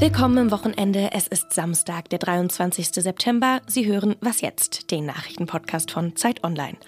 Willkommen 0.00 0.38
im 0.38 0.50
Wochenende. 0.50 1.10
Es 1.12 1.26
ist 1.28 1.52
Samstag, 1.52 2.08
der 2.08 2.18
23. 2.18 2.86
September. 2.86 3.60
Sie 3.66 3.84
hören 3.84 4.16
Was 4.22 4.40
jetzt, 4.40 4.90
den 4.90 5.04
Nachrichtenpodcast 5.04 5.90
von 5.90 6.16
Zeit 6.16 6.42
Online. 6.42 6.78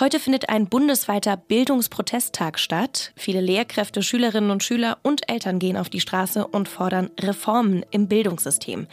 Heute 0.00 0.18
findet 0.18 0.48
ein 0.48 0.66
bundesweiter 0.66 1.36
Bildungsprotesttag 1.36 2.58
statt. 2.58 3.12
Viele 3.14 3.40
Lehrkräfte, 3.40 4.02
Schülerinnen 4.02 4.50
und 4.50 4.64
Schüler 4.64 4.98
und 5.04 5.30
Eltern 5.30 5.60
gehen 5.60 5.76
auf 5.76 5.90
die 5.90 6.00
Straße 6.00 6.44
und 6.44 6.68
fordern 6.68 7.10
Reformen 7.20 7.84
im 7.92 8.08
Bildungssystem. 8.08 8.88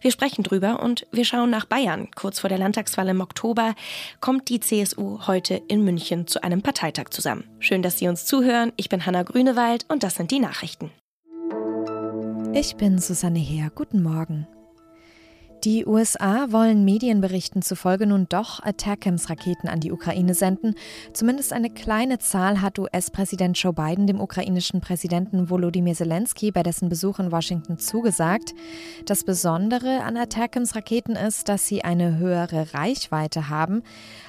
Wir 0.00 0.10
sprechen 0.10 0.42
drüber 0.42 0.82
und 0.82 1.06
wir 1.12 1.26
schauen 1.26 1.50
nach 1.50 1.66
Bayern. 1.66 2.08
Kurz 2.14 2.40
vor 2.40 2.48
der 2.48 2.58
Landtagswahl 2.58 3.10
im 3.10 3.20
Oktober 3.20 3.74
kommt 4.20 4.48
die 4.48 4.60
CSU 4.60 5.26
heute 5.26 5.60
in 5.68 5.84
München 5.84 6.26
zu 6.28 6.42
einem 6.42 6.62
Parteitag 6.62 7.10
zusammen. 7.10 7.44
Schön, 7.58 7.82
dass 7.82 7.98
Sie 7.98 8.08
uns 8.08 8.24
zuhören. 8.24 8.72
Ich 8.76 8.88
bin 8.88 9.04
Hanna 9.04 9.22
Grünewald 9.22 9.84
und 9.88 10.02
das 10.02 10.14
sind 10.14 10.30
die 10.30 10.40
Nachrichten. 10.40 10.90
Ich 12.54 12.76
bin 12.76 12.98
Susanne 12.98 13.38
Heer. 13.38 13.70
Guten 13.74 14.02
Morgen. 14.02 14.46
Die 15.64 15.86
USA 15.86 16.52
wollen 16.52 16.84
Medienberichten 16.84 17.62
zufolge 17.62 18.06
nun 18.06 18.26
doch 18.28 18.62
Attackams-Raketen 18.62 19.68
an 19.68 19.80
die 19.80 19.90
Ukraine 19.90 20.34
senden. 20.34 20.74
Zumindest 21.12 21.52
eine 21.52 21.68
kleine 21.68 22.18
Zahl 22.18 22.62
hat 22.62 22.78
US-Präsident 22.78 23.58
Joe 23.58 23.72
Biden 23.72 24.06
dem 24.06 24.20
ukrainischen 24.20 24.80
Präsidenten 24.80 25.50
Volodymyr 25.50 25.94
Zelensky 25.94 26.52
bei 26.52 26.62
dessen 26.62 26.88
Besuch 26.88 27.18
in 27.18 27.32
Washington 27.32 27.78
zugesagt. 27.78 28.54
Das 29.04 29.24
Besondere 29.24 30.04
an 30.04 30.16
Attackams-Raketen 30.16 31.16
ist, 31.16 31.48
dass 31.48 31.66
sie 31.66 31.82
eine 31.82 32.18
höhere 32.18 32.72
Reichweite 32.72 33.48
haben. 33.48 33.82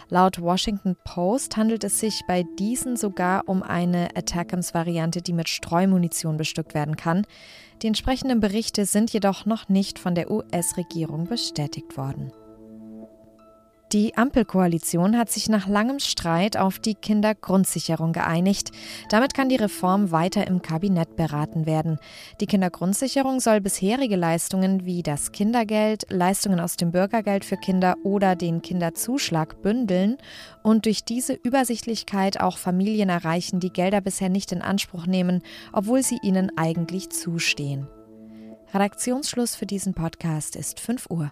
Laut 0.10 0.42
Washington 0.42 0.96
Post 1.04 1.58
handelt 1.58 1.84
es 1.84 2.00
sich 2.00 2.24
bei 2.28 2.44
diesen 2.58 2.98
sogar 2.98 3.48
um 3.48 3.62
eine 3.62 4.10
Attackams-Variante, 4.16 5.22
die 5.22 5.34
mit 5.34 5.48
Streumunition 5.48 6.38
bestückt 6.38 6.74
werden 6.74 6.96
kann. 6.96 7.28
Die 7.82 7.88
entsprechenden 7.88 8.40
Berichte 8.40 8.86
sind 8.86 9.12
jedoch 9.14 9.46
noch 9.46 9.70
nicht 9.70 10.00
von 10.00 10.14
der 10.14 10.30
US-Regierung 10.30 11.28
bestätigt 11.28 11.96
worden. 11.96 12.32
Die 13.92 14.16
Ampelkoalition 14.16 15.18
hat 15.18 15.32
sich 15.32 15.50
nach 15.50 15.68
langem 15.68 15.98
Streit 15.98 16.58
auf 16.58 16.78
die 16.78 16.94
Kindergrundsicherung 16.94 18.14
geeinigt. 18.14 18.72
Damit 19.10 19.34
kann 19.34 19.50
die 19.50 19.56
Reform 19.56 20.12
weiter 20.12 20.46
im 20.46 20.62
Kabinett 20.62 21.16
beraten 21.16 21.66
werden. 21.66 21.98
Die 22.40 22.46
Kindergrundsicherung 22.46 23.40
soll 23.40 23.62
bisherige 23.62 24.16
Leistungen 24.16 24.86
wie 24.86 25.02
das 25.02 25.32
Kindergeld, 25.32 26.06
Leistungen 26.12 26.60
aus 26.60 26.78
dem 26.78 26.92
Bürgergeld 26.92 27.44
für 27.44 27.58
Kinder 27.58 27.96
oder 28.04 28.36
den 28.36 28.62
Kinderzuschlag 28.62 29.60
bündeln 29.64 30.18
und 30.62 30.86
durch 30.86 31.04
diese 31.04 31.34
Übersichtlichkeit 31.34 32.40
auch 32.40 32.60
Familien 32.60 33.10
erreichen, 33.10 33.60
die 33.60 33.74
Gelder 33.74 34.02
bisher 34.02 34.30
nicht 34.30 34.52
in 34.52 34.62
Anspruch 34.62 35.08
nehmen, 35.08 35.42
obwohl 35.74 36.04
sie 36.04 36.20
ihnen 36.22 36.52
eigentlich 36.58 37.10
zustehen. 37.10 37.88
Redaktionsschluss 38.72 39.56
für 39.56 39.66
diesen 39.66 39.96
Podcast 39.96 40.56
ist 40.56 40.80
5 40.80 41.08
Uhr. 41.10 41.32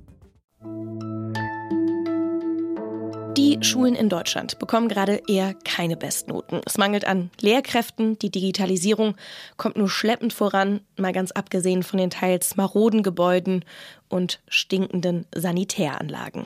Die 3.37 3.57
Schulen 3.61 3.95
in 3.95 4.09
Deutschland 4.09 4.59
bekommen 4.59 4.89
gerade 4.89 5.21
eher 5.25 5.53
keine 5.63 5.95
Bestnoten. 5.95 6.59
Es 6.65 6.77
mangelt 6.77 7.05
an 7.05 7.31
Lehrkräften, 7.39 8.19
die 8.19 8.29
Digitalisierung 8.29 9.15
kommt 9.55 9.77
nur 9.77 9.89
schleppend 9.89 10.33
voran, 10.33 10.81
mal 10.97 11.13
ganz 11.13 11.31
abgesehen 11.31 11.83
von 11.83 11.97
den 11.97 12.09
teils 12.09 12.57
maroden 12.57 13.03
Gebäuden 13.03 13.63
und 14.09 14.41
stinkenden 14.49 15.25
Sanitäranlagen. 15.33 16.45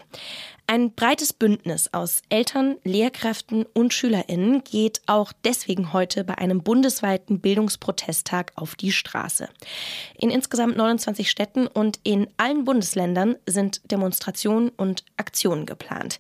Ein 0.68 0.96
breites 0.96 1.32
Bündnis 1.32 1.94
aus 1.94 2.24
Eltern, 2.30 2.78
Lehrkräften 2.84 3.68
und 3.74 3.94
Schülerinnen 3.94 4.64
geht 4.64 5.00
auch 5.06 5.32
deswegen 5.44 5.94
heute 5.94 6.24
bei 6.24 6.40
einem 6.40 6.64
bundesweiten 6.64 7.40
Bildungsprotesttag 7.40 8.52
auf 8.56 8.74
die 8.74 8.92
Straße. 8.92 9.48
In 10.18 10.32
insgesamt 10.32 10.76
29 10.76 11.30
Städten 11.30 11.68
und 11.68 12.00
in 12.02 12.28
allen 12.38 12.66
Bundesländern 12.66 13.36
sind 13.46 13.92
Demonstrationen 13.92 14.70
und 14.70 15.06
Aktionen 15.18 15.68
geplant. 15.68 16.20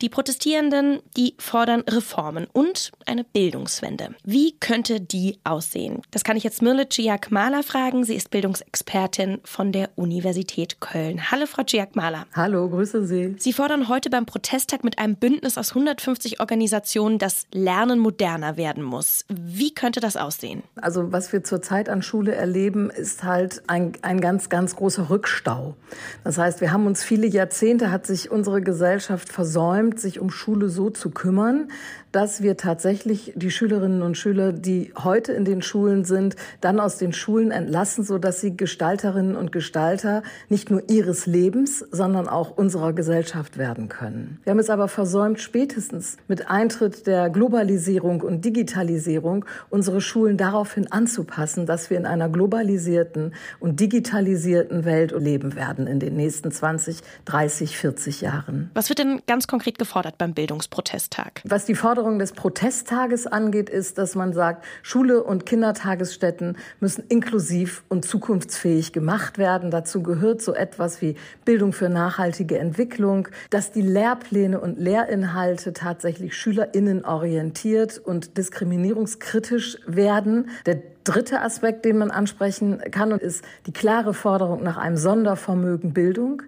Die 0.00 0.08
Protestierenden, 0.08 0.98
die 1.16 1.34
fordern 1.38 1.82
Reformen 1.82 2.48
und 2.52 2.90
eine 3.06 3.22
Bildungswende. 3.22 4.16
Wie 4.24 4.58
könnte 4.58 5.00
die 5.00 5.38
aussehen? 5.44 6.02
Das 6.10 6.24
kann 6.24 6.36
ich 6.36 6.42
jetzt 6.42 6.62
Mirle 6.62 6.88
Ciak-Mahler 6.88 7.62
fragen. 7.62 8.02
Sie 8.02 8.16
ist 8.16 8.32
Bildungsexpertin 8.32 9.38
von 9.44 9.70
der 9.70 9.90
Universität 9.94 10.80
Köln. 10.80 11.30
Hallo, 11.30 11.46
Frau 11.46 11.62
Ciak-Mahler. 11.62 12.26
Hallo, 12.34 12.68
grüße 12.68 13.06
Sie. 13.06 13.36
Sie 13.38 13.52
fordern 13.52 13.83
heute 13.88 14.10
beim 14.10 14.26
Protesttag 14.26 14.84
mit 14.84 14.98
einem 14.98 15.16
Bündnis 15.16 15.58
aus 15.58 15.70
150 15.70 16.40
Organisationen, 16.40 17.18
dass 17.18 17.46
Lernen 17.52 17.98
moderner 17.98 18.56
werden 18.56 18.82
muss. 18.82 19.24
Wie 19.28 19.74
könnte 19.74 20.00
das 20.00 20.16
aussehen? 20.16 20.62
Also 20.76 21.12
was 21.12 21.32
wir 21.32 21.44
zurzeit 21.44 21.88
an 21.88 22.02
Schule 22.02 22.34
erleben, 22.34 22.90
ist 22.90 23.24
halt 23.24 23.62
ein, 23.66 23.92
ein 24.02 24.20
ganz, 24.20 24.48
ganz 24.48 24.76
großer 24.76 25.10
Rückstau. 25.10 25.74
Das 26.22 26.38
heißt, 26.38 26.60
wir 26.60 26.72
haben 26.72 26.86
uns 26.86 27.02
viele 27.02 27.26
Jahrzehnte, 27.26 27.90
hat 27.90 28.06
sich 28.06 28.30
unsere 28.30 28.62
Gesellschaft 28.62 29.28
versäumt, 29.28 30.00
sich 30.00 30.20
um 30.20 30.30
Schule 30.30 30.68
so 30.68 30.90
zu 30.90 31.10
kümmern, 31.10 31.68
dass 32.14 32.42
wir 32.42 32.56
tatsächlich 32.56 33.32
die 33.34 33.50
Schülerinnen 33.50 34.02
und 34.02 34.16
Schüler, 34.16 34.52
die 34.52 34.92
heute 34.96 35.32
in 35.32 35.44
den 35.44 35.62
Schulen 35.62 36.04
sind, 36.04 36.36
dann 36.60 36.78
aus 36.78 36.96
den 36.96 37.12
Schulen 37.12 37.50
entlassen, 37.50 38.04
so 38.04 38.18
dass 38.18 38.40
sie 38.40 38.56
Gestalterinnen 38.56 39.34
und 39.34 39.50
Gestalter 39.50 40.22
nicht 40.48 40.70
nur 40.70 40.88
ihres 40.88 41.26
Lebens, 41.26 41.84
sondern 41.90 42.28
auch 42.28 42.56
unserer 42.56 42.92
Gesellschaft 42.92 43.58
werden 43.58 43.73
können. 43.88 44.40
Wir 44.44 44.52
haben 44.52 44.58
es 44.58 44.70
aber 44.70 44.88
versäumt, 44.88 45.40
spätestens 45.40 46.16
mit 46.28 46.50
Eintritt 46.50 47.06
der 47.06 47.30
Globalisierung 47.30 48.20
und 48.20 48.44
Digitalisierung 48.44 49.44
unsere 49.70 50.00
Schulen 50.00 50.36
daraufhin 50.36 50.90
anzupassen, 50.90 51.66
dass 51.66 51.90
wir 51.90 51.96
in 51.96 52.06
einer 52.06 52.28
globalisierten 52.28 53.34
und 53.60 53.80
digitalisierten 53.80 54.84
Welt 54.84 55.12
leben 55.18 55.56
werden 55.56 55.86
in 55.86 56.00
den 56.00 56.16
nächsten 56.16 56.50
20, 56.50 57.00
30, 57.24 57.76
40 57.76 58.20
Jahren. 58.20 58.70
Was 58.74 58.88
wird 58.88 59.00
denn 59.00 59.20
ganz 59.26 59.46
konkret 59.46 59.78
gefordert 59.78 60.16
beim 60.16 60.32
Bildungsprotesttag? 60.32 61.42
Was 61.44 61.64
die 61.64 61.74
Forderung 61.74 62.14
Forderung 62.14 62.18
des 62.18 62.32
Protesttages 62.32 63.26
angeht, 63.26 63.70
ist, 63.70 63.98
dass 63.98 64.14
man 64.14 64.32
sagt, 64.32 64.64
Schule 64.82 65.22
und 65.22 65.46
Kindertagesstätten 65.46 66.56
müssen 66.80 67.04
inklusiv 67.08 67.82
und 67.88 68.04
zukunftsfähig 68.04 68.92
gemacht 68.92 69.38
werden. 69.38 69.70
Dazu 69.70 70.02
gehört 70.02 70.42
so 70.42 70.54
etwas 70.54 71.00
wie 71.00 71.16
Bildung 71.44 71.72
für 71.72 71.88
nachhaltige 71.88 72.58
Entwicklung, 72.58 73.28
dass 73.64 73.72
die 73.72 73.80
Lehrpläne 73.80 74.60
und 74.60 74.78
Lehrinhalte 74.78 75.72
tatsächlich 75.72 76.36
SchülerInnen 76.36 77.06
orientiert 77.06 77.96
und 77.96 78.36
diskriminierungskritisch 78.36 79.78
werden. 79.86 80.50
Der 80.66 80.82
dritte 81.04 81.42
Aspekt, 81.42 81.84
den 81.84 81.98
man 81.98 82.10
ansprechen 82.10 82.80
kann, 82.90 83.10
ist 83.12 83.44
die 83.66 83.72
klare 83.72 84.14
Forderung 84.14 84.62
nach 84.62 84.78
einem 84.78 84.96
Sondervermögen 84.96 85.92
Bildung. 85.92 86.42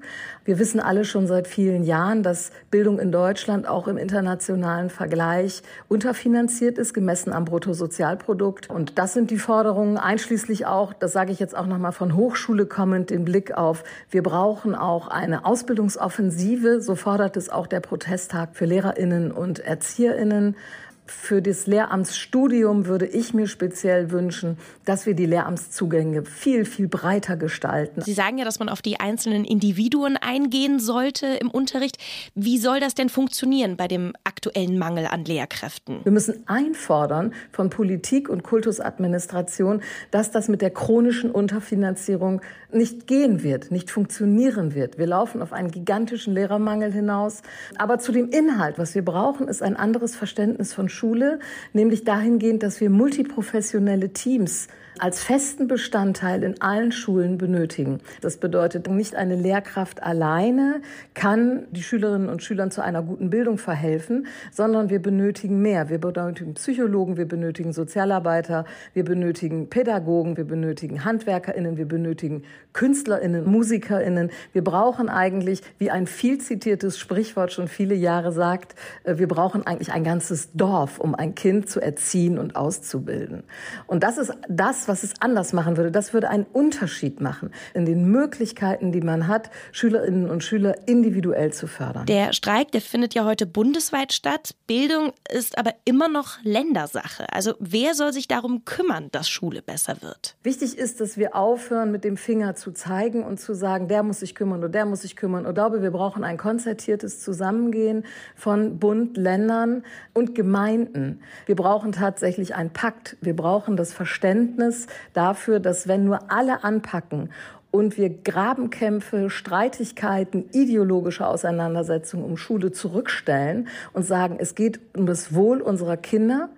Wir 0.44 0.58
wissen 0.58 0.80
alle 0.80 1.04
schon 1.04 1.26
seit 1.26 1.46
vielen 1.46 1.82
Jahren, 1.82 2.22
dass 2.22 2.50
Bildung 2.70 2.98
in 2.98 3.12
Deutschland 3.12 3.68
auch 3.68 3.86
im 3.86 3.98
internationalen 3.98 4.90
Vergleich 4.90 5.62
unterfinanziert 5.88 6.78
ist, 6.78 6.94
gemessen 6.94 7.32
am 7.32 7.44
Bruttosozialprodukt. 7.44 8.70
Und 8.70 8.98
das 8.98 9.12
sind 9.12 9.30
die 9.30 9.38
Forderungen, 9.38 9.98
einschließlich 9.98 10.66
auch, 10.66 10.92
das 10.92 11.12
sage 11.12 11.32
ich 11.32 11.40
jetzt 11.40 11.56
auch 11.56 11.66
nochmal 11.66 11.92
von 11.92 12.14
Hochschule 12.14 12.66
kommend, 12.66 13.10
den 13.10 13.24
Blick 13.24 13.52
auf, 13.52 13.84
wir 14.10 14.22
brauchen 14.22 14.74
auch 14.74 15.08
eine 15.08 15.44
Ausbildungsoffensive. 15.44 16.80
So 16.80 16.94
fordert 16.94 17.36
es 17.36 17.50
auch 17.50 17.66
der 17.66 17.80
Protesttag 17.80 18.54
für 18.54 18.64
Lehrerinnen 18.64 19.32
und 19.32 19.58
Erzieherinnen. 19.58 20.56
Für 21.06 21.42
das 21.42 21.66
Lehramtsstudium 21.66 22.86
würde 22.86 23.06
ich 23.06 23.34
mir 23.34 23.46
speziell 23.46 24.10
wünschen, 24.10 24.58
dass 24.84 25.06
wir 25.06 25.14
die 25.14 25.26
Lehramtszugänge 25.26 26.24
viel, 26.24 26.64
viel 26.64 26.88
breiter 26.88 27.36
gestalten. 27.36 28.02
Sie 28.02 28.12
sagen 28.12 28.38
ja, 28.38 28.44
dass 28.44 28.58
man 28.58 28.68
auf 28.68 28.82
die 28.82 29.00
einzelnen 29.00 29.44
Individuen 29.44 30.16
eingehen 30.16 30.78
sollte 30.78 31.26
im 31.26 31.50
Unterricht. 31.50 31.98
Wie 32.34 32.58
soll 32.58 32.80
das 32.80 32.94
denn 32.94 33.08
funktionieren 33.08 33.76
bei 33.76 33.88
dem 33.88 34.12
aktuellen 34.24 34.78
Mangel 34.78 35.06
an 35.06 35.24
Lehrkräften? 35.24 36.00
Wir 36.02 36.12
müssen 36.12 36.42
einfordern 36.46 37.32
von 37.52 37.70
Politik 37.70 38.28
und 38.28 38.42
Kultusadministration, 38.42 39.82
dass 40.10 40.30
das 40.30 40.48
mit 40.48 40.62
der 40.62 40.70
chronischen 40.70 41.30
Unterfinanzierung 41.30 42.40
nicht 42.72 43.06
gehen 43.06 43.42
wird, 43.42 43.70
nicht 43.70 43.90
funktionieren 43.90 44.74
wird. 44.74 44.98
Wir 44.98 45.06
laufen 45.06 45.42
auf 45.42 45.52
einen 45.52 45.70
gigantischen 45.70 46.34
Lehrermangel 46.34 46.92
hinaus. 46.92 47.42
Aber 47.78 47.98
zu 47.98 48.12
dem 48.12 48.30
Inhalt, 48.30 48.78
was 48.78 48.94
wir 48.94 49.04
brauchen, 49.04 49.48
ist 49.48 49.62
ein 49.62 49.76
anderes 49.76 50.16
Verständnis 50.16 50.74
von 50.74 50.88
Schule, 50.96 51.38
nämlich 51.72 52.04
dahingehend, 52.04 52.62
dass 52.62 52.80
wir 52.80 52.90
multiprofessionelle 52.90 54.12
Teams 54.12 54.68
als 55.00 55.22
festen 55.22 55.68
Bestandteil 55.68 56.42
in 56.42 56.60
allen 56.60 56.92
Schulen 56.92 57.38
benötigen. 57.38 58.00
Das 58.20 58.38
bedeutet, 58.38 58.88
nicht 58.88 59.14
eine 59.14 59.36
Lehrkraft 59.36 60.02
alleine 60.02 60.80
kann 61.14 61.66
die 61.70 61.82
Schülerinnen 61.82 62.28
und 62.28 62.42
Schülern 62.42 62.70
zu 62.70 62.82
einer 62.82 63.02
guten 63.02 63.30
Bildung 63.30 63.58
verhelfen, 63.58 64.26
sondern 64.52 64.90
wir 64.90 65.00
benötigen 65.00 65.60
mehr. 65.60 65.88
Wir 65.88 65.98
benötigen 65.98 66.54
Psychologen, 66.54 67.16
wir 67.16 67.26
benötigen 67.26 67.72
Sozialarbeiter, 67.72 68.64
wir 68.94 69.04
benötigen 69.04 69.68
Pädagogen, 69.68 70.36
wir 70.36 70.44
benötigen 70.44 71.04
Handwerkerinnen, 71.04 71.76
wir 71.76 71.86
benötigen 71.86 72.42
Künstlerinnen, 72.72 73.44
Musikerinnen. 73.50 74.30
Wir 74.52 74.64
brauchen 74.64 75.08
eigentlich, 75.08 75.62
wie 75.78 75.90
ein 75.90 76.06
viel 76.06 76.38
zitiertes 76.38 76.98
Sprichwort 76.98 77.52
schon 77.52 77.68
viele 77.68 77.94
Jahre 77.94 78.32
sagt, 78.32 78.74
äh, 79.04 79.18
wir 79.18 79.28
brauchen 79.28 79.66
eigentlich 79.66 79.92
ein 79.92 80.04
ganzes 80.04 80.50
Dorf, 80.52 80.98
um 80.98 81.14
ein 81.14 81.34
Kind 81.34 81.68
zu 81.68 81.80
erziehen 81.80 82.38
und 82.38 82.56
auszubilden. 82.56 83.42
Und 83.86 84.02
das 84.02 84.18
ist 84.18 84.32
das, 84.48 84.85
was 84.88 85.02
es 85.02 85.14
anders 85.20 85.52
machen 85.52 85.76
würde. 85.76 85.90
Das 85.90 86.12
würde 86.12 86.28
einen 86.28 86.44
Unterschied 86.44 87.20
machen 87.20 87.50
in 87.74 87.86
den 87.86 88.10
Möglichkeiten, 88.10 88.92
die 88.92 89.00
man 89.00 89.26
hat, 89.26 89.50
Schülerinnen 89.72 90.30
und 90.30 90.44
Schüler 90.44 90.86
individuell 90.86 91.52
zu 91.52 91.66
fördern. 91.66 92.06
Der 92.06 92.32
Streik, 92.32 92.72
der 92.72 92.80
findet 92.80 93.14
ja 93.14 93.24
heute 93.24 93.46
bundesweit 93.46 94.12
statt. 94.12 94.54
Bildung 94.66 95.12
ist 95.30 95.58
aber 95.58 95.74
immer 95.84 96.08
noch 96.08 96.38
Ländersache. 96.42 97.26
Also 97.32 97.54
wer 97.58 97.94
soll 97.94 98.12
sich 98.12 98.28
darum 98.28 98.64
kümmern, 98.64 99.08
dass 99.12 99.28
Schule 99.28 99.62
besser 99.62 100.02
wird? 100.02 100.36
Wichtig 100.42 100.78
ist, 100.78 101.00
dass 101.00 101.16
wir 101.16 101.34
aufhören, 101.34 101.90
mit 101.90 102.04
dem 102.04 102.16
Finger 102.16 102.54
zu 102.54 102.72
zeigen 102.72 103.24
und 103.24 103.40
zu 103.40 103.54
sagen, 103.54 103.88
der 103.88 104.02
muss 104.02 104.20
sich 104.20 104.34
kümmern 104.34 104.60
oder 104.60 104.68
der 104.68 104.86
muss 104.86 105.02
sich 105.02 105.16
kümmern. 105.16 105.46
Ich 105.46 105.54
glaube, 105.54 105.82
wir 105.82 105.90
brauchen 105.90 106.24
ein 106.24 106.36
konzertiertes 106.36 107.20
Zusammengehen 107.20 108.04
von 108.34 108.78
Bund, 108.78 109.16
Ländern 109.16 109.84
und 110.12 110.34
Gemeinden. 110.34 111.20
Wir 111.46 111.56
brauchen 111.56 111.92
tatsächlich 111.92 112.54
einen 112.54 112.70
Pakt. 112.70 113.16
Wir 113.20 113.34
brauchen 113.34 113.76
das 113.76 113.92
Verständnis 113.92 114.75
dafür, 115.12 115.60
dass 115.60 115.88
wenn 115.88 116.04
nur 116.04 116.30
alle 116.30 116.64
anpacken 116.64 117.30
und 117.76 117.98
wir 117.98 118.08
Grabenkämpfe, 118.08 119.28
Streitigkeiten, 119.28 120.46
ideologische 120.52 121.26
Auseinandersetzungen 121.26 122.24
um 122.24 122.36
Schule 122.36 122.72
zurückstellen 122.72 123.68
und 123.92 124.04
sagen, 124.04 124.36
es 124.38 124.54
geht 124.54 124.80
um 124.96 125.06
das 125.06 125.34
Wohl 125.34 125.60
unserer 125.60 125.96
Kinder 125.96 126.48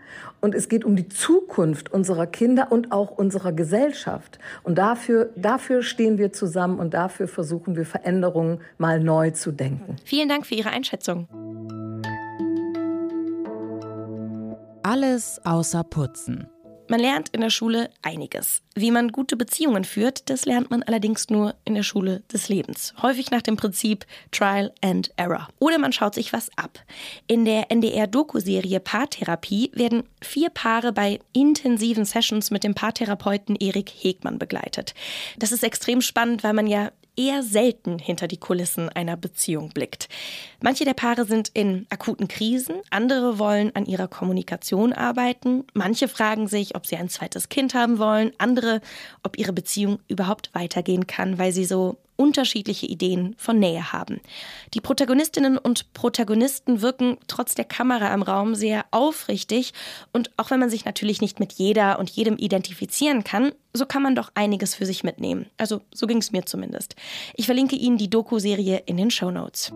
und 0.41 0.55
es 0.55 0.69
geht 0.69 0.85
um 0.85 0.95
die 0.95 1.09
Zukunft 1.09 1.93
unserer 1.93 2.27
Kinder 2.27 2.71
und 2.71 2.93
auch 2.93 3.11
unserer 3.11 3.53
Gesellschaft. 3.53 4.39
Und 4.63 4.79
dafür, 4.79 5.31
dafür 5.35 5.83
stehen 5.83 6.19
wir 6.19 6.33
zusammen 6.33 6.79
und 6.79 6.95
dafür 6.95 7.27
versuchen 7.27 7.75
wir 7.75 7.85
Veränderungen 7.85 8.61
mal 8.79 9.01
neu 9.01 9.33
zu 9.33 9.51
denken. 9.51 9.97
Vielen 10.05 10.29
Dank 10.29 10.47
für 10.47 10.55
Ihre 10.55 10.71
Einschätzung. 10.71 11.27
Alles 14.85 15.41
außer 15.45 15.83
Putzen. 15.85 16.47
Man 16.91 17.01
lernt 17.01 17.29
in 17.31 17.43
der 17.43 17.51
Schule 17.51 17.91
einiges. 18.01 18.63
Wie 18.75 18.91
man 18.91 19.13
gute 19.13 19.37
Beziehungen 19.37 19.85
führt, 19.85 20.31
das 20.31 20.47
lernt 20.47 20.71
man 20.71 20.83
allerdings 20.83 21.29
nur 21.29 21.55
in 21.67 21.75
der 21.75 21.83
Schule 21.83 22.23
des 22.33 22.49
Lebens. 22.49 22.95
Häufig 23.03 23.31
nach 23.31 23.43
dem 23.43 23.57
Prinzip 23.57 24.07
Trial 24.31 24.73
and 24.81 25.11
Error. 25.17 25.49
Oder 25.59 25.79
man 25.79 25.93
schaut 25.93 26.15
sich 26.15 26.33
was 26.33 26.49
ab. 26.57 26.81
In 27.27 27.45
der 27.45 27.71
NDR-Doku-Serie 27.71 28.81
Paartherapie 28.81 29.71
werden 29.75 30.05
vier 30.23 30.49
Paare 30.49 30.93
bei 30.93 31.19
intensiven 31.35 32.07
Sessions 32.07 32.51
mit 32.51 32.65
dem 32.65 32.75
Paartherapeuten 32.75 33.57
Erik 33.57 33.91
Hegmann 33.91 34.39
begleitet. 34.39 34.95
Das 35.39 35.53
ist 35.53 35.65
extrem 35.65 36.01
spannend, 36.01 36.43
weil 36.43 36.55
man 36.55 36.67
ja 36.67 36.91
eher 37.19 37.43
selten 37.43 37.99
hinter 37.99 38.29
die 38.29 38.39
Kulissen 38.39 38.89
einer 38.89 39.17
Beziehung 39.17 39.71
blickt. 39.71 40.09
Manche 40.63 40.85
der 40.85 40.95
Paare 40.95 41.25
sind 41.25 41.51
in 41.53 41.87
akuten 41.91 42.29
Krisen, 42.29 42.77
andere 42.91 43.39
wollen 43.39 43.75
an 43.75 43.85
ihrer 43.85 44.09
Kommunikation 44.09 44.93
arbeiten, 44.93 45.65
manche 45.75 46.09
fragen 46.09 46.47
sich, 46.47 46.77
ob 46.77 46.87
sie 46.87 46.97
ein 46.97 47.09
zweites 47.09 47.49
Kind 47.49 47.75
haben 47.75 47.99
wollen, 47.99 48.33
andere, 48.39 48.81
ob 49.23 49.37
ihre 49.39 49.53
Beziehung 49.53 49.99
überhaupt 50.09 50.55
weitergehen 50.55 51.07
kann, 51.07 51.39
weil 51.39 51.53
sie 51.53 51.65
so 51.65 51.99
unterschiedliche 52.19 52.87
Ideen 52.87 53.35
von 53.39 53.59
Nähe 53.59 53.93
haben. 53.93 54.21
Die 54.75 54.81
Protagonistinnen 54.81 55.57
und 55.57 55.93
Protagonisten 55.95 56.83
wirken 56.83 57.17
trotz 57.29 57.55
der 57.55 57.65
Kamera 57.65 58.13
im 58.13 58.23
Raum 58.23 58.55
sehr 58.55 58.85
aufrichtig 58.91 59.73
und 60.13 60.31
auch 60.37 60.51
wenn 60.51 60.61
man 60.61 60.69
sich 60.69 60.85
natürlich 60.85 61.21
nicht 61.21 61.41
mit 61.41 61.55
jeder 61.55 61.99
und 61.99 62.11
jedem 62.11 62.37
identifizieren 62.37 63.25
kann, 63.25 63.53
so 63.73 63.87
kann 63.87 64.03
man 64.03 64.17
doch 64.17 64.31
einiges 64.35 64.75
für 64.75 64.85
sich 64.85 65.05
mitnehmen. 65.05 65.47
Also 65.57 65.81
so 65.95 66.07
ging 66.07 66.19
es 66.19 66.33
mir 66.33 66.45
zumindest. 66.45 66.97
Ich 67.35 67.47
verlinke 67.47 67.77
Ihnen 67.77 67.99
die 67.99 68.11
Doku-Serie 68.11 68.83
in 68.87 68.97
den 68.97 69.11
Show 69.11 69.31
Notes. 69.31 69.73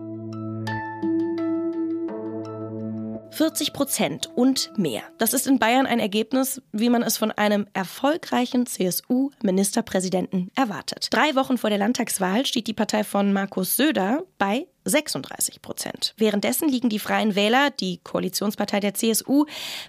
40 3.33 3.73
Prozent 3.73 4.29
und 4.35 4.77
mehr. 4.77 5.01
Das 5.17 5.33
ist 5.33 5.47
in 5.47 5.57
Bayern 5.57 5.87
ein 5.87 5.99
Ergebnis, 5.99 6.61
wie 6.71 6.89
man 6.89 7.01
es 7.01 7.17
von 7.17 7.31
einem 7.31 7.65
erfolgreichen 7.73 8.67
CSU-Ministerpräsidenten 8.67 10.51
erwartet. 10.55 11.07
Drei 11.09 11.33
Wochen 11.33 11.57
vor 11.57 11.71
der 11.71 11.79
Landtagswahl 11.79 12.45
steht 12.45 12.67
die 12.67 12.73
Partei 12.73 13.03
von 13.03 13.33
Markus 13.33 13.75
Söder 13.75 14.21
bei 14.37 14.67
36 14.85 15.63
Prozent. 15.63 16.13
Währenddessen 16.17 16.69
liegen 16.69 16.89
die 16.89 16.99
Freien 16.99 17.33
Wähler, 17.33 17.71
die 17.71 18.01
Koalitionspartei 18.03 18.79
der 18.79 18.93
CSU, 18.93 19.45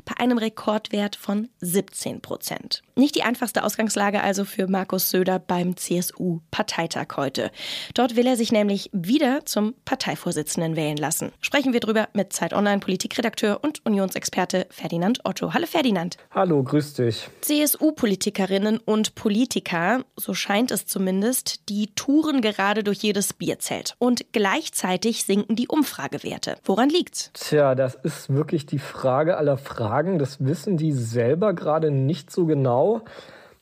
bei 0.07 0.17
einem 0.17 0.39
Rekordwert 0.39 1.15
von 1.15 1.51
17 1.61 2.23
Prozent. 2.23 2.83
Nicht 2.97 3.15
die 3.17 3.23
einfachste 3.23 3.65
Ausgangslage 3.65 4.23
also 4.23 4.45
für 4.45 4.67
Markus 4.69 5.11
Söder 5.11 5.39
beim 5.39 5.77
CSU-Parteitag 5.77 7.17
heute. 7.17 7.51
Dort 7.95 8.17
will 8.17 8.27
er 8.27 8.37
sich 8.37 8.53
nämlich 8.53 8.91
wieder 8.93 9.45
zum 9.45 9.75
Parteivorsitzenden 9.85 10.77
wählen 10.77 10.97
lassen. 10.97 11.33
Sprechen 11.41 11.73
wir 11.73 11.81
drüber 11.81 12.09
mit 12.13 12.33
Zeit 12.33 12.53
Online 12.53 12.81
Politikredakteur 12.81 13.61
und 13.63 13.85
Unionsexperte 13.85 14.67
Ferdinand 14.71 15.21
Otto. 15.25 15.55
Hallo 15.55 15.67
Ferdinand. 15.67 16.19
Hallo, 16.31 16.63
grüß 16.63 16.95
dich. 16.95 17.29
CSU-Politikerinnen 17.41 18.79
und 18.79 19.15
Politiker, 19.15 20.05
so 20.17 20.35
scheint 20.35 20.71
es 20.71 20.87
zumindest, 20.87 21.69
die 21.69 21.89
touren 21.95 22.43
gerade 22.43 22.85
durch 22.85 22.99
jedes 22.99 23.33
Bierzelt 23.33 23.97
und 23.99 24.33
gleichzeitig 24.33 24.75
gleichzeitig 24.75 25.25
sinken 25.25 25.57
die 25.57 25.69
Umfragewerte. 25.69 26.57
Woran 26.65 26.89
liegt's? 26.89 27.31
Tja, 27.35 27.75
das 27.75 27.95
ist 27.95 28.33
wirklich 28.33 28.67
die 28.67 28.79
Frage 28.79 29.37
aller 29.37 29.57
Fragen. 29.57 30.19
Das 30.19 30.45
wissen 30.45 30.77
die 30.77 30.93
selber 30.93 31.55
gerade 31.55 31.91
nicht 31.91 32.31
so 32.31 32.45
genau. 32.45 32.84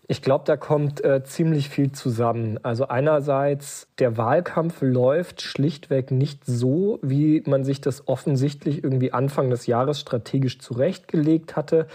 Ich 0.08 0.20
glaube, 0.20 0.44
da 0.44 0.56
kommt 0.56 1.02
äh, 1.04 1.22
ziemlich 1.24 1.69
viel 1.69 1.92
zusammen. 1.92 2.58
Also 2.62 2.88
einerseits, 2.88 3.88
der 3.98 4.16
Wahlkampf 4.16 4.82
läuft 4.82 5.40
schlichtweg 5.40 6.10
nicht 6.10 6.44
so, 6.44 6.98
wie 7.02 7.42
man 7.46 7.64
sich 7.64 7.80
das 7.80 8.08
offensichtlich 8.08 8.82
irgendwie 8.84 9.12
Anfang 9.12 9.48
des 9.48 9.66
Jahres 9.66 10.00
strategisch 10.00 10.58
zurechtgelegt 10.58 11.56
hatte. 11.56 11.86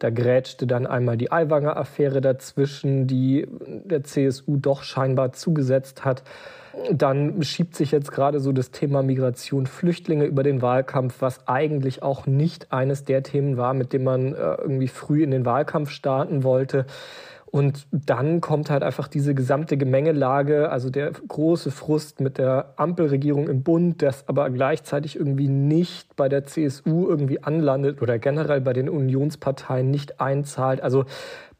Da 0.00 0.10
grätschte 0.10 0.66
dann 0.66 0.86
einmal 0.86 1.16
die 1.16 1.30
Aiwanger-Affäre 1.30 2.20
dazwischen, 2.20 3.06
die 3.06 3.46
der 3.84 4.02
CSU 4.02 4.56
doch 4.56 4.82
scheinbar 4.82 5.32
zugesetzt 5.32 6.04
hat. 6.04 6.24
Dann 6.90 7.42
schiebt 7.42 7.76
sich 7.76 7.90
jetzt 7.90 8.12
gerade 8.12 8.40
so 8.40 8.52
das 8.52 8.70
Thema 8.70 9.02
Migration, 9.02 9.66
Flüchtlinge 9.66 10.24
über 10.24 10.42
den 10.42 10.62
Wahlkampf, 10.62 11.16
was 11.20 11.46
eigentlich 11.46 12.02
auch 12.02 12.26
nicht 12.26 12.72
eines 12.72 13.04
der 13.04 13.22
Themen 13.22 13.56
war, 13.56 13.74
mit 13.74 13.92
dem 13.92 14.04
man 14.04 14.34
äh, 14.34 14.54
irgendwie 14.54 14.88
früh 14.88 15.22
in 15.22 15.30
den 15.30 15.44
Wahlkampf 15.44 15.90
starten 15.90 16.44
wollte. 16.44 16.86
Und 17.52 17.86
dann 17.90 18.40
kommt 18.40 18.70
halt 18.70 18.82
einfach 18.82 19.08
diese 19.08 19.34
gesamte 19.34 19.76
Gemengelage, 19.76 20.70
also 20.70 20.88
der 20.88 21.12
große 21.12 21.70
Frust 21.70 22.18
mit 22.18 22.38
der 22.38 22.72
Ampelregierung 22.76 23.46
im 23.46 23.62
Bund, 23.62 24.00
das 24.00 24.26
aber 24.26 24.48
gleichzeitig 24.48 25.16
irgendwie 25.16 25.48
nicht 25.48 26.16
bei 26.16 26.30
der 26.30 26.46
CSU 26.46 27.06
irgendwie 27.06 27.42
anlandet 27.42 28.00
oder 28.00 28.18
generell 28.18 28.62
bei 28.62 28.72
den 28.72 28.88
Unionsparteien 28.88 29.90
nicht 29.90 30.18
einzahlt. 30.18 30.80
Also 30.80 31.04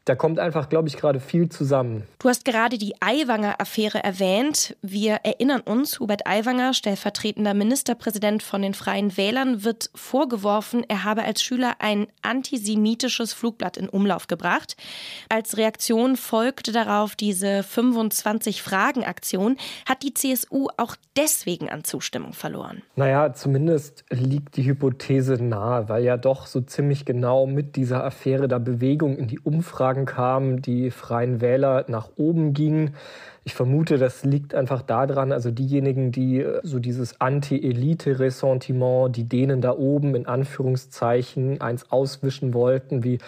da 0.05 0.15
kommt 0.15 0.37
einfach, 0.37 0.67
glaube 0.67 0.89
ich, 0.89 0.97
gerade 0.97 1.21
viel 1.21 1.47
zusammen. 1.47 2.03
Du 2.19 2.27
hast 2.27 2.43
gerade 2.43 2.77
die 2.77 2.95
Aiwanger-Affäre 3.01 4.03
erwähnt. 4.03 4.75
Wir 4.81 5.19
erinnern 5.23 5.61
uns, 5.61 5.99
Hubert 5.99 6.27
Aiwanger, 6.27 6.73
stellvertretender 6.73 7.53
Ministerpräsident 7.53 8.43
von 8.43 8.61
den 8.61 8.73
Freien 8.73 9.15
Wählern, 9.15 9.63
wird 9.63 9.89
vorgeworfen, 9.95 10.83
er 10.89 11.05
habe 11.05 11.23
als 11.23 11.41
Schüler 11.41 11.75
ein 11.79 12.07
antisemitisches 12.21 13.33
Flugblatt 13.33 13.77
in 13.77 13.87
Umlauf 13.87 14.27
gebracht. 14.27 14.75
Als 15.29 15.57
Reaktion 15.57 16.17
folgte 16.17 16.73
darauf 16.73 17.15
diese 17.15 17.61
25-Fragen-Aktion. 17.61 19.57
Hat 19.87 20.03
die 20.03 20.13
CSU 20.13 20.67
auch 20.75 20.97
deswegen 21.15 21.69
an 21.69 21.85
Zustimmung 21.85 22.33
verloren? 22.33 22.81
Naja, 22.95 23.33
zumindest 23.33 24.03
liegt 24.09 24.57
die 24.57 24.65
Hypothese 24.65 25.41
nahe, 25.41 25.87
weil 25.87 26.03
ja 26.03 26.17
doch 26.17 26.45
so 26.45 26.59
ziemlich 26.59 27.05
genau 27.05 27.45
mit 27.45 27.77
dieser 27.77 28.03
Affäre 28.03 28.47
da 28.49 28.59
Bewegung 28.59 29.17
in 29.17 29.27
die 29.27 29.39
Umfrage 29.39 29.92
Umfragen 29.93 30.05
kam, 30.05 30.61
die 30.61 30.91
Freien 30.91 31.39
Wähler 31.41 31.85
nach 31.87 32.09
oben 32.15 32.53
gingen. 32.53 32.95
Ich 33.43 33.53
vermute, 33.53 33.97
das 33.97 34.23
liegt 34.23 34.55
einfach 34.55 34.81
daran, 34.81 35.31
also 35.31 35.51
diejenigen, 35.51 36.11
die 36.11 36.39
äh, 36.39 36.61
so 36.63 36.79
dieses 36.79 37.19
Anti-Elite-Ressentiment, 37.19 39.15
die 39.15 39.25
denen 39.25 39.61
da 39.61 39.71
oben 39.71 40.15
in 40.15 40.25
Anführungszeichen 40.25 41.61
eins 41.61 41.91
auswischen 41.91 42.53
wollten, 42.53 43.03
wie 43.03 43.19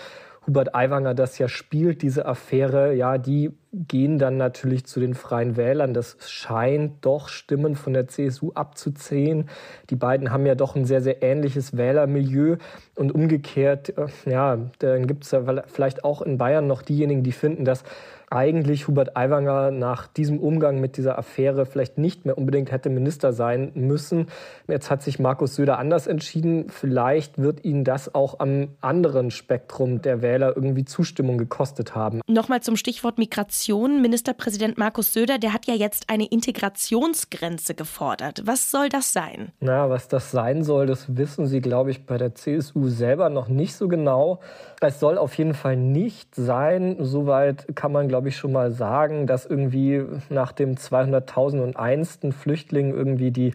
Hubert 0.47 0.75
Aiwanger 0.75 1.13
das 1.13 1.37
ja 1.39 1.47
spielt, 1.47 2.01
diese 2.01 2.25
Affäre, 2.25 2.93
ja, 2.93 3.17
die 3.17 3.51
gehen 3.73 4.19
dann 4.19 4.37
natürlich 4.37 4.85
zu 4.85 4.99
den 4.99 5.13
Freien 5.15 5.57
Wählern. 5.57 5.93
Das 5.93 6.17
scheint 6.29 7.03
doch 7.03 7.27
Stimmen 7.29 7.75
von 7.75 7.93
der 7.93 8.07
CSU 8.07 8.51
abzuziehen. 8.53 9.49
Die 9.89 9.95
beiden 9.95 10.31
haben 10.31 10.45
ja 10.45 10.55
doch 10.55 10.75
ein 10.75 10.85
sehr, 10.85 11.01
sehr 11.01 11.23
ähnliches 11.23 11.75
Wählermilieu. 11.75 12.57
Und 12.95 13.13
umgekehrt, 13.13 13.97
äh, 13.97 14.07
ja, 14.25 14.57
dann 14.79 15.07
gibt 15.07 15.25
es 15.25 15.31
ja 15.31 15.43
vielleicht 15.67 16.03
auch 16.03 16.21
in 16.21 16.37
Bayern 16.37 16.67
noch 16.67 16.83
diejenigen, 16.83 17.23
die 17.23 17.31
finden, 17.31 17.65
dass 17.65 17.83
eigentlich 18.29 18.88
Hubert 18.88 19.15
Aiwanger 19.15 19.72
nach 19.72 20.08
diesem 20.08 20.39
Umgang 20.39 20.79
mit 20.79 20.98
dieser 20.98 21.17
Affäre 21.17 21.65
vielleicht 21.65 21.98
nicht 21.98 22.25
mehr 22.25 22.38
unbedingt 22.38 22.72
hätte 22.72 22.89
Minister 22.89 23.34
sein 23.34 23.72
müssen. 23.75 24.27
Jetzt 24.67 24.89
hat 24.89 25.03
sich 25.03 25.20
Markus 25.20 25.55
Söder 25.55 25.77
anders 25.77 26.08
entschieden. 26.08 26.70
Vielleicht 26.70 27.38
wird 27.38 27.63
ihn 27.63 27.84
das 27.84 28.13
auch 28.13 28.39
am 28.39 28.70
anderen 28.82 29.32
Spektrum 29.32 30.01
der 30.01 30.22
Wähler 30.22 30.55
irgendwie 30.55 30.86
Zustimmung 30.86 31.38
gekostet 31.38 31.96
haben. 31.96 32.22
Nochmal 32.27 32.62
zum 32.62 32.75
Stichwort 32.75 33.17
Migration. 33.17 34.01
Ministerpräsident 34.01 34.77
Markus 34.77 35.13
Söder, 35.13 35.38
der 35.38 35.53
hat 35.53 35.67
ja 35.67 35.74
jetzt 35.74 36.10
eine 36.10 36.25
Integrationsgrenze 36.25 37.75
gefordert. 37.75 38.41
Was 38.46 38.72
soll 38.72 38.89
das 38.89 39.13
sein? 39.13 39.51
Na, 39.60 39.89
was 39.89 40.08
das 40.08 40.32
sein 40.32 40.63
soll, 40.63 40.86
das 40.88 41.15
wissen 41.15 41.48
Sie, 41.48 41.62
glaube 41.62 41.91
ich, 41.91 42.05
bei 42.05 42.17
der 42.17 42.36
CSU 42.36 42.88
selber 42.88 43.29
noch 43.29 43.48
nicht 43.48 43.75
so 43.75 43.88
genau. 43.88 44.39
Es 44.82 45.00
soll 45.00 45.17
auf 45.17 45.34
jeden 45.36 45.53
Fall 45.53 45.77
nicht 45.77 46.36
sein, 46.36 46.98
soweit 47.00 47.75
kann 47.75 47.91
man, 47.91 48.08
glaube 48.15 48.29
ich, 48.29 48.38
schon 48.38 48.53
mal 48.53 48.72
sagen, 48.72 49.27
dass 49.27 49.45
irgendwie 49.45 50.01
nach 50.29 50.53
dem 50.53 50.75
200.001. 50.75 52.31
Flüchtling 52.31 52.93
irgendwie 52.93 53.29
die 53.29 53.53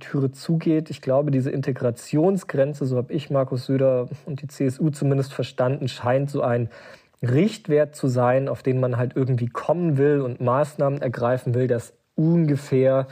Türe 0.00 0.32
zugeht. 0.32 0.88
Ich 0.88 1.02
glaube, 1.02 1.30
diese 1.30 1.50
Integrationsgrenze, 1.50 2.86
so 2.86 2.96
habe 2.96 3.12
ich 3.12 3.28
Markus 3.28 3.66
Söder 3.66 4.08
und 4.24 4.40
die 4.40 4.48
CSU 4.48 4.88
zumindest 4.88 5.34
verstanden, 5.34 5.88
scheint 5.88 6.30
so 6.30 6.40
ein 6.40 6.70
Richtwert 7.20 7.94
zu 7.94 8.08
sein, 8.08 8.48
auf 8.48 8.62
den 8.62 8.80
man 8.80 8.96
halt 8.96 9.14
irgendwie 9.14 9.48
kommen 9.48 9.98
will 9.98 10.22
und 10.22 10.40
Maßnahmen 10.40 11.02
ergreifen 11.02 11.52
will, 11.52 11.66
dass 11.66 11.92
ungefähr 12.14 13.08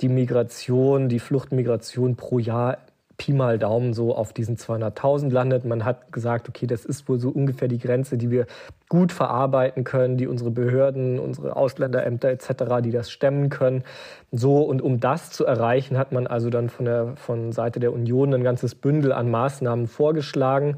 die 0.00 0.08
Migration, 0.08 1.08
die 1.08 1.20
Fluchtmigration 1.20 2.16
pro 2.16 2.40
Jahr 2.40 2.78
Pi 3.18 3.32
mal 3.32 3.58
Daumen 3.58 3.94
so 3.94 4.14
auf 4.14 4.32
diesen 4.32 4.56
200.000 4.56 5.30
landet. 5.30 5.64
Man 5.64 5.84
hat 5.84 6.12
gesagt, 6.12 6.48
okay, 6.48 6.66
das 6.66 6.84
ist 6.84 7.08
wohl 7.08 7.18
so 7.18 7.30
ungefähr 7.30 7.68
die 7.68 7.78
Grenze, 7.78 8.18
die 8.18 8.30
wir 8.30 8.46
gut 8.88 9.12
verarbeiten 9.12 9.84
können, 9.84 10.16
die 10.16 10.26
unsere 10.26 10.50
Behörden, 10.50 11.18
unsere 11.18 11.56
Ausländerämter 11.56 12.28
etc., 12.28 12.82
die 12.82 12.90
das 12.90 13.10
stemmen 13.10 13.48
können. 13.48 13.84
So 14.32 14.62
und 14.62 14.82
um 14.82 15.00
das 15.00 15.30
zu 15.30 15.44
erreichen, 15.44 15.98
hat 15.98 16.12
man 16.12 16.26
also 16.26 16.50
dann 16.50 16.68
von 16.68 16.84
der 16.84 17.16
von 17.16 17.52
Seite 17.52 17.80
der 17.80 17.92
Union 17.92 18.34
ein 18.34 18.44
ganzes 18.44 18.74
Bündel 18.74 19.12
an 19.12 19.30
Maßnahmen 19.30 19.86
vorgeschlagen. 19.86 20.76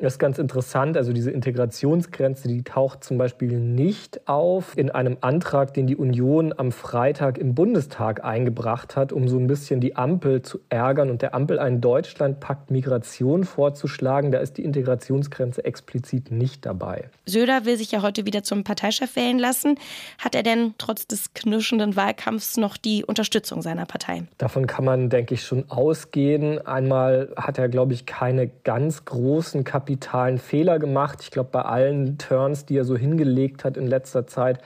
Das 0.00 0.14
ist 0.14 0.18
ganz 0.18 0.38
interessant. 0.38 0.96
Also 0.96 1.12
diese 1.12 1.30
Integrationsgrenze, 1.30 2.48
die 2.48 2.62
taucht 2.62 3.04
zum 3.04 3.18
Beispiel 3.18 3.58
nicht 3.58 4.26
auf 4.26 4.76
in 4.78 4.90
einem 4.90 5.18
Antrag, 5.20 5.74
den 5.74 5.86
die 5.86 5.96
Union 5.96 6.54
am 6.56 6.72
Freitag 6.72 7.36
im 7.36 7.54
Bundestag 7.54 8.24
eingebracht 8.24 8.96
hat, 8.96 9.12
um 9.12 9.28
so 9.28 9.36
ein 9.36 9.46
bisschen 9.46 9.80
die 9.80 9.96
Ampel 9.96 10.40
zu 10.40 10.58
ärgern 10.70 11.10
und 11.10 11.20
der 11.20 11.34
Ampel 11.34 11.58
einen 11.58 11.82
Deutschlandpakt 11.82 12.70
Migration 12.70 13.44
vorzuschlagen. 13.44 14.32
Da 14.32 14.38
ist 14.38 14.56
die 14.56 14.64
Integrationsgrenze 14.64 15.66
explizit 15.66 16.30
nicht 16.30 16.64
dabei. 16.64 17.10
Söder 17.26 17.66
will 17.66 17.76
sich 17.76 17.92
ja 17.92 18.00
heute 18.00 18.24
wieder 18.24 18.42
zum 18.42 18.64
Parteichef 18.64 19.16
wählen 19.16 19.38
lassen. 19.38 19.78
Hat 20.16 20.34
er 20.34 20.42
denn 20.42 20.74
trotz 20.78 21.06
des 21.08 21.34
knirschenden 21.34 21.94
Wahlkampfs 21.94 22.56
noch 22.56 22.78
die 22.78 23.04
Unterstützung 23.04 23.60
seiner 23.60 23.84
Partei? 23.84 24.22
Davon 24.38 24.66
kann 24.66 24.86
man, 24.86 25.10
denke 25.10 25.34
ich, 25.34 25.42
schon 25.42 25.70
ausgehen. 25.70 26.66
Einmal 26.66 27.28
hat 27.36 27.58
er, 27.58 27.68
glaube 27.68 27.92
ich, 27.92 28.06
keine 28.06 28.48
ganz 28.64 29.04
großen 29.04 29.62
Kapazitäten 29.62 29.89
kapitalen 29.90 30.38
Fehler 30.38 30.78
gemacht. 30.78 31.18
Ich 31.22 31.32
glaube, 31.32 31.48
bei 31.50 31.62
allen 31.62 32.16
Turns, 32.16 32.64
die 32.64 32.76
er 32.76 32.84
so 32.84 32.96
hingelegt 32.96 33.64
hat 33.64 33.76
in 33.76 33.88
letzter 33.88 34.24
Zeit, 34.24 34.60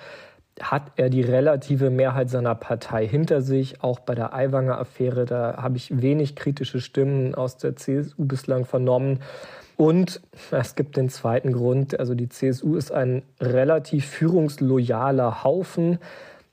hat 0.61 0.93
er 0.97 1.09
die 1.09 1.23
relative 1.23 1.88
Mehrheit 1.88 2.28
seiner 2.28 2.54
Partei 2.54 3.07
hinter 3.09 3.40
sich. 3.40 3.83
Auch 3.83 4.00
bei 4.00 4.14
der 4.14 4.35
Aiwanger-Affäre, 4.35 5.25
da 5.25 5.57
habe 5.57 5.78
ich 5.78 6.02
wenig 6.02 6.37
kritische 6.37 6.78
Stimmen 6.78 7.35
aus 7.35 7.57
der 7.57 7.75
CSU 7.75 8.26
bislang 8.26 8.66
vernommen. 8.66 9.21
Und 9.78 10.21
es 10.50 10.75
gibt 10.75 10.99
den 10.99 11.09
zweiten 11.09 11.54
Grund, 11.54 11.99
also 11.99 12.14
die 12.14 12.28
CSU 12.28 12.76
ist 12.76 12.93
ein 12.93 13.23
relativ 13.40 14.04
führungsloyaler 14.04 15.43
Haufen 15.43 15.99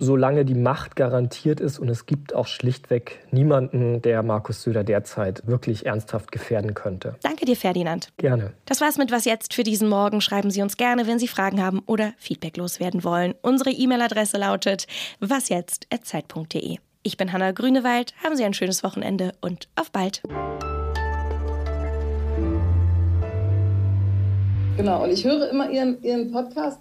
solange 0.01 0.45
die 0.45 0.55
Macht 0.55 0.95
garantiert 0.95 1.59
ist. 1.59 1.79
Und 1.79 1.87
es 1.87 2.05
gibt 2.05 2.33
auch 2.33 2.47
schlichtweg 2.47 3.19
niemanden, 3.31 4.01
der 4.01 4.23
Markus 4.23 4.63
Söder 4.63 4.83
derzeit 4.83 5.45
wirklich 5.45 5.85
ernsthaft 5.85 6.31
gefährden 6.31 6.73
könnte. 6.73 7.15
Danke 7.21 7.45
dir, 7.45 7.55
Ferdinand. 7.55 8.09
Gerne. 8.17 8.51
Das 8.65 8.81
war's 8.81 8.97
mit 8.97 9.11
Was 9.11 9.25
jetzt 9.25 9.53
für 9.53 9.63
diesen 9.63 9.87
Morgen. 9.87 10.19
Schreiben 10.19 10.49
Sie 10.49 10.61
uns 10.61 10.75
gerne, 10.75 11.07
wenn 11.07 11.19
Sie 11.19 11.27
Fragen 11.27 11.61
haben 11.61 11.81
oder 11.85 12.13
Feedback 12.17 12.57
loswerden 12.57 13.03
wollen. 13.03 13.35
Unsere 13.41 13.69
E-Mail-Adresse 13.69 14.37
lautet 14.37 14.87
wasjetzt.zeit.de. 15.19 16.77
Ich 17.03 17.17
bin 17.17 17.31
Hanna 17.31 17.51
Grünewald. 17.51 18.13
Haben 18.23 18.35
Sie 18.35 18.43
ein 18.43 18.53
schönes 18.53 18.83
Wochenende 18.83 19.33
und 19.39 19.67
auf 19.75 19.91
bald. 19.91 20.23
Genau, 24.77 25.03
und 25.03 25.11
ich 25.11 25.23
höre 25.23 25.49
immer 25.49 25.69
Ihren, 25.69 26.01
Ihren 26.01 26.31
Podcast 26.31 26.79